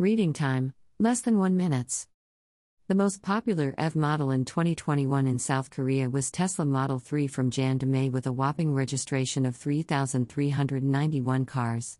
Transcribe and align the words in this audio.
Reading 0.00 0.32
time 0.32 0.72
less 0.98 1.20
than 1.20 1.38
1 1.38 1.56
minutes. 1.58 2.06
The 2.88 2.94
most 2.94 3.20
popular 3.20 3.74
EV 3.76 3.94
model 3.94 4.30
in 4.30 4.46
2021 4.46 5.26
in 5.26 5.38
South 5.38 5.70
Korea 5.70 6.08
was 6.08 6.30
Tesla 6.30 6.64
Model 6.64 6.98
3 6.98 7.26
from 7.26 7.50
Jan 7.50 7.78
to 7.80 7.86
May 7.86 8.08
with 8.08 8.26
a 8.26 8.32
whopping 8.32 8.72
registration 8.72 9.44
of 9.44 9.56
3,391 9.56 11.44
cars. 11.44 11.98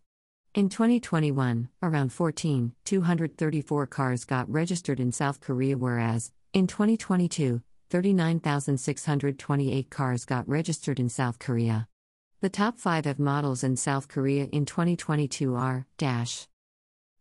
In 0.55 0.71
2021, 0.71 1.69
around 1.83 2.11
14,234 2.15 3.87
cars 3.87 4.25
got 4.25 4.51
registered 4.51 4.99
in 4.99 5.13
South 5.13 5.43
Korea, 5.43 5.77
whereas, 5.77 6.33
in 6.55 6.67
2022, 6.67 7.61
39,628 7.91 9.91
cars 9.91 10.25
got 10.25 10.49
registered 10.49 10.99
in 10.99 11.11
South 11.11 11.39
Korea. 11.39 11.87
The 12.41 12.49
top 12.49 12.79
5 12.79 13.07
EV 13.07 13.19
models 13.19 13.63
in 13.63 13.77
South 13.77 14.09
Korea 14.09 14.45
in 14.45 14.65
2022 14.65 15.55
are 15.55 15.87
dash. 15.99 16.47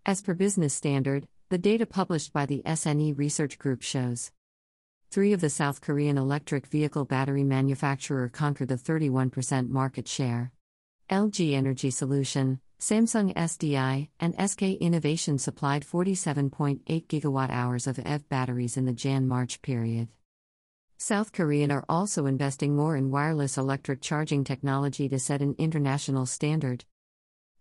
As 0.05 0.21
per 0.21 0.33
business 0.33 0.73
standard, 0.73 1.27
the 1.49 1.57
data 1.57 1.85
published 1.85 2.31
by 2.31 2.45
the 2.45 2.61
SNE 2.65 3.17
Research 3.17 3.59
Group 3.59 3.81
shows 3.81 4.31
three 5.11 5.33
of 5.33 5.41
the 5.41 5.49
South 5.49 5.81
Korean 5.81 6.17
electric 6.17 6.67
vehicle 6.67 7.05
battery 7.05 7.43
manufacturer 7.43 8.29
conquered 8.29 8.69
the 8.69 8.75
31% 8.75 9.69
market 9.69 10.07
share. 10.07 10.51
LG 11.09 11.53
Energy 11.53 11.89
Solution, 11.89 12.59
Samsung 12.79 13.33
SDI, 13.33 14.09
and 14.19 14.49
SK 14.49 14.61
Innovation 14.61 15.37
supplied 15.37 15.83
47.8 15.83 17.07
gigawatt 17.07 17.49
hours 17.49 17.87
of 17.87 17.99
EV 17.99 18.29
batteries 18.29 18.77
in 18.77 18.85
the 18.85 18.93
Jan 18.93 19.27
March 19.27 19.61
period. 19.61 20.07
South 20.97 21.31
Korean 21.31 21.71
are 21.71 21.85
also 21.89 22.25
investing 22.25 22.75
more 22.75 22.95
in 22.95 23.09
wireless 23.09 23.57
electric 23.57 24.01
charging 24.01 24.43
technology 24.43 25.09
to 25.09 25.17
set 25.17 25.41
an 25.41 25.55
international 25.57 26.25
standard. 26.25 26.85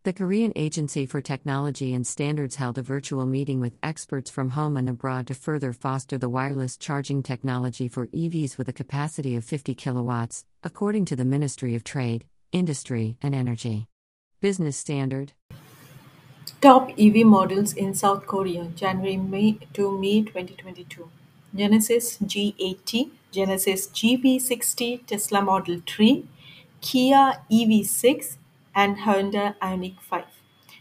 The 0.08 0.14
Korean 0.14 0.54
Agency 0.56 1.04
for 1.04 1.20
Technology 1.20 1.92
and 1.92 2.06
Standards 2.06 2.56
held 2.56 2.78
a 2.78 2.82
virtual 2.82 3.26
meeting 3.26 3.60
with 3.60 3.76
experts 3.82 4.30
from 4.30 4.48
home 4.48 4.78
and 4.78 4.88
abroad 4.88 5.26
to 5.26 5.34
further 5.34 5.74
foster 5.74 6.16
the 6.16 6.30
wireless 6.30 6.78
charging 6.78 7.22
technology 7.22 7.88
for 7.88 8.06
EVs 8.06 8.56
with 8.56 8.70
a 8.70 8.72
capacity 8.72 9.36
of 9.36 9.44
50 9.44 9.74
kilowatts, 9.74 10.46
according 10.64 11.04
to 11.04 11.14
the 11.14 11.26
Ministry 11.26 11.74
of 11.74 11.84
Trade, 11.84 12.24
Industry, 12.52 13.18
and 13.20 13.34
Energy. 13.34 13.86
Business 14.40 14.78
Standard. 14.78 15.34
Top 16.62 16.88
EV 16.98 17.26
models 17.26 17.74
in 17.74 17.92
South 17.92 18.26
Korea, 18.26 18.64
January 18.74 19.18
May 19.18 19.58
to 19.74 19.92
May 20.00 20.22
2022. 20.22 21.10
Genesis 21.54 22.16
G80, 22.16 23.10
Genesis 23.30 23.88
GV60, 23.88 25.04
Tesla 25.04 25.42
Model 25.42 25.82
3, 25.86 26.26
Kia 26.80 27.42
EV6, 27.52 28.38
and 28.82 28.96
Hyundai 29.04 29.46
Ioniq 29.58 30.00
5. 30.00 30.24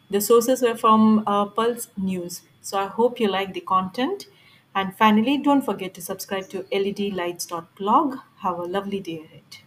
The 0.09 0.21
sources 0.21 0.61
were 0.61 0.75
from 0.83 1.23
uh, 1.27 1.45
Pulse 1.45 1.89
News. 1.97 2.41
So 2.61 2.77
I 2.77 2.87
hope 2.87 3.19
you 3.19 3.27
like 3.29 3.53
the 3.53 3.61
content. 3.61 4.27
And 4.75 4.95
finally, 4.95 5.37
don't 5.37 5.65
forget 5.65 5.93
to 5.95 6.01
subscribe 6.01 6.49
to 6.49 6.63
ledlights.blog. 6.71 8.17
Have 8.45 8.59
a 8.59 8.63
lovely 8.77 8.99
day 8.99 9.19
ahead. 9.23 9.57